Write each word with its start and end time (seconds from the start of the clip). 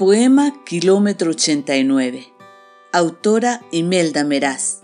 Poema 0.00 0.64
Kilómetro 0.64 1.32
89. 1.32 2.32
Autora 2.90 3.60
Imelda 3.70 4.24
Meraz. 4.24 4.78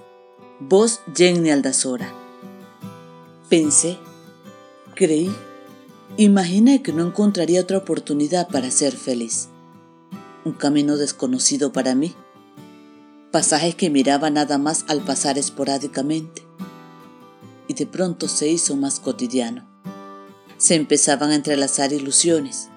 Voz 0.60 1.00
Jenny 1.14 1.50
Aldazora. 1.50 2.12
Pensé, 3.48 3.96
creí, 4.94 5.34
imaginé 6.18 6.82
que 6.82 6.92
no 6.92 7.06
encontraría 7.06 7.62
otra 7.62 7.78
oportunidad 7.78 8.48
para 8.48 8.70
ser 8.70 8.94
feliz. 8.94 9.48
Un 10.44 10.52
camino 10.52 10.98
desconocido 10.98 11.72
para 11.72 11.94
mí. 11.94 12.14
Pasajes 13.30 13.74
que 13.74 13.88
miraba 13.88 14.28
nada 14.28 14.58
más 14.58 14.84
al 14.86 15.00
pasar 15.00 15.38
esporádicamente. 15.38 16.42
Y 17.68 17.72
de 17.72 17.86
pronto 17.86 18.28
se 18.28 18.48
hizo 18.48 18.76
más 18.76 19.00
cotidiano. 19.00 19.66
Se 20.58 20.74
empezaban 20.74 21.30
a 21.30 21.36
entrelazar 21.36 21.94
ilusiones. 21.94 22.68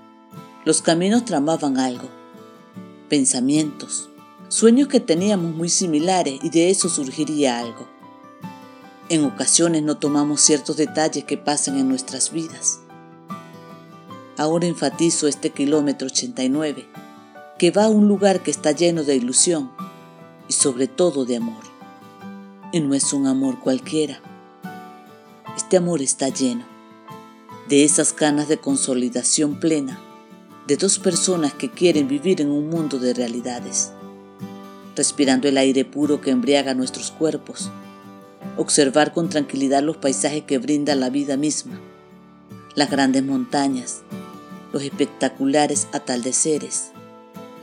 Los 0.63 0.81
caminos 0.81 1.25
tramaban 1.25 1.77
algo 1.77 2.17
pensamientos, 3.09 4.09
sueños 4.47 4.87
que 4.87 4.99
teníamos 4.99 5.53
muy 5.53 5.67
similares 5.67 6.39
y 6.43 6.49
de 6.49 6.69
eso 6.69 6.87
surgiría 6.87 7.59
algo. 7.59 7.87
En 9.09 9.25
ocasiones 9.25 9.83
no 9.83 9.97
tomamos 9.97 10.39
ciertos 10.39 10.77
detalles 10.77 11.23
que 11.23 11.37
pasan 11.37 11.77
en 11.79 11.89
nuestras 11.89 12.31
vidas. 12.31 12.79
Ahora 14.37 14.67
enfatizo 14.67 15.27
este 15.27 15.49
kilómetro 15.49 16.07
89, 16.07 16.87
que 17.57 17.71
va 17.71 17.85
a 17.85 17.89
un 17.89 18.07
lugar 18.07 18.41
que 18.41 18.51
está 18.51 18.71
lleno 18.71 19.03
de 19.03 19.15
ilusión 19.15 19.71
y 20.47 20.53
sobre 20.53 20.87
todo 20.87 21.25
de 21.25 21.37
amor. 21.37 21.63
Y 22.71 22.79
no 22.79 22.93
es 22.93 23.11
un 23.11 23.25
amor 23.25 23.59
cualquiera. 23.59 24.21
Este 25.57 25.75
amor 25.75 26.01
está 26.01 26.29
lleno 26.29 26.63
de 27.67 27.83
esas 27.83 28.15
ganas 28.15 28.47
de 28.47 28.57
consolidación 28.57 29.59
plena 29.59 29.99
de 30.69 30.77
dos 30.77 30.99
personas 30.99 31.51
que 31.55 31.71
quieren 31.71 32.07
vivir 32.07 32.41
en 32.41 32.51
un 32.51 32.69
mundo 32.69 32.99
de 32.99 33.15
realidades, 33.15 33.91
respirando 34.95 35.47
el 35.47 35.57
aire 35.57 35.83
puro 35.83 36.21
que 36.21 36.29
embriaga 36.29 36.75
nuestros 36.75 37.09
cuerpos, 37.09 37.71
observar 38.55 39.11
con 39.11 39.29
tranquilidad 39.29 39.81
los 39.81 39.97
paisajes 39.97 40.43
que 40.43 40.59
brinda 40.59 40.93
la 40.93 41.09
vida 41.09 41.37
misma, 41.37 41.79
las 42.75 42.91
grandes 42.91 43.23
montañas, 43.23 44.01
los 44.71 44.83
espectaculares 44.83 45.87
atardeceres, 45.91 46.91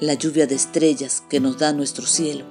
la 0.01 0.15
lluvia 0.15 0.49
de 0.49 0.57
estrellas 0.57 1.23
que 1.31 1.39
nos 1.39 1.59
da 1.59 1.73
nuestro 1.73 2.07
cielo, 2.07 2.45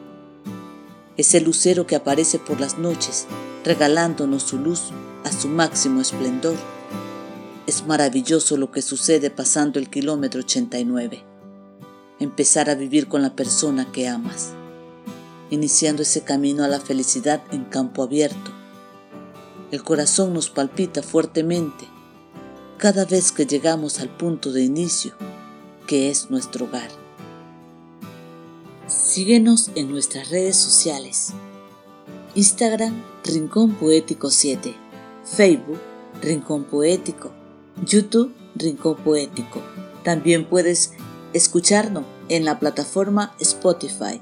ese 1.18 1.42
lucero 1.42 1.86
que 1.86 1.98
aparece 1.98 2.40
por 2.40 2.62
las 2.62 2.78
noches 2.78 3.28
regalándonos 3.66 4.44
su 4.44 4.58
luz 4.58 4.92
a 5.26 5.34
su 5.34 5.50
máximo 5.50 6.00
esplendor 6.00 6.56
es 7.68 7.88
maravilloso 7.88 8.58
lo 8.58 8.72
que 8.72 8.82
sucede 8.82 9.32
pasando 9.32 9.80
el 9.80 9.90
kilómetro 9.90 10.42
89. 10.42 11.24
Empezar 12.20 12.70
a 12.70 12.76
vivir 12.76 13.08
con 13.08 13.24
la 13.24 13.36
persona 13.36 13.92
que 13.92 14.08
amas, 14.08 14.52
iniciando 15.50 16.04
ese 16.04 16.22
camino 16.22 16.64
a 16.64 16.68
la 16.68 16.80
felicidad 16.80 17.42
en 17.52 17.66
campo 17.66 18.04
abierto. 18.04 18.52
El 19.72 19.84
corazón 19.84 20.34
nos 20.34 20.50
palpita 20.50 21.02
fuertemente 21.02 21.88
cada 22.78 23.06
vez 23.06 23.32
que 23.32 23.46
llegamos 23.46 24.00
al 24.00 24.10
punto 24.10 24.52
de 24.52 24.64
inicio, 24.64 25.14
que 25.88 26.10
es 26.12 26.30
nuestro 26.30 26.66
hogar. 26.66 26.90
Síguenos 28.88 29.72
en 29.76 29.90
nuestras 29.90 30.30
redes 30.30 30.56
sociales. 30.56 31.34
Instagram 32.36 33.02
Rincón 33.24 33.74
Poético 33.74 34.30
7, 34.30 34.76
Facebook 35.24 35.80
Rincón 36.22 36.66
Poético 36.66 37.32
YouTube 37.84 38.34
Rincón 38.56 38.96
Poético. 38.98 39.62
También 40.04 40.46
puedes 40.46 40.94
escucharnos 41.34 42.06
en 42.30 42.46
la 42.46 42.60
plataforma 42.60 43.34
Spotify. 43.40 44.22